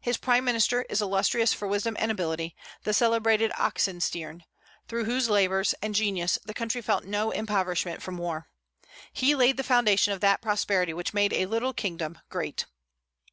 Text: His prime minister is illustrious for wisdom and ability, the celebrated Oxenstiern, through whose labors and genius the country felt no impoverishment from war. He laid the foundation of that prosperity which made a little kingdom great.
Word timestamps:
His 0.00 0.16
prime 0.16 0.44
minister 0.44 0.82
is 0.82 1.02
illustrious 1.02 1.52
for 1.52 1.66
wisdom 1.66 1.96
and 1.98 2.08
ability, 2.12 2.54
the 2.84 2.94
celebrated 2.94 3.50
Oxenstiern, 3.58 4.42
through 4.86 5.06
whose 5.06 5.28
labors 5.28 5.74
and 5.82 5.92
genius 5.92 6.38
the 6.44 6.54
country 6.54 6.80
felt 6.80 7.02
no 7.04 7.32
impoverishment 7.32 8.00
from 8.00 8.16
war. 8.16 8.48
He 9.12 9.34
laid 9.34 9.56
the 9.56 9.64
foundation 9.64 10.12
of 10.12 10.20
that 10.20 10.40
prosperity 10.40 10.94
which 10.94 11.12
made 11.12 11.32
a 11.32 11.46
little 11.46 11.72
kingdom 11.72 12.20
great. 12.28 12.66